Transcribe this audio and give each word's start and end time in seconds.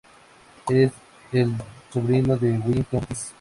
Es 0.67 0.91
el 1.31 1.53
sobrino 1.93 2.35
de 2.35 2.57
Willington 2.57 3.01
Ortiz. 3.03 3.29